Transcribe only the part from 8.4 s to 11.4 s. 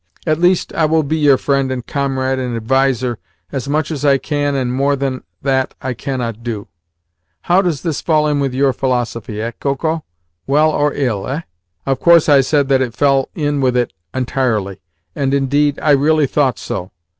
your philosophy, eh, Koko? Well or ill,